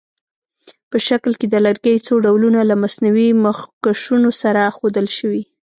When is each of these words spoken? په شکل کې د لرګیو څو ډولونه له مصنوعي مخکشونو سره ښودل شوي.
په 0.89 0.97
شکل 1.07 1.31
کې 1.39 1.47
د 1.49 1.55
لرګیو 1.65 2.05
څو 2.07 2.13
ډولونه 2.25 2.59
له 2.69 2.75
مصنوعي 2.83 3.29
مخکشونو 3.45 4.29
سره 4.41 4.73
ښودل 4.75 5.07
شوي. 5.17 5.43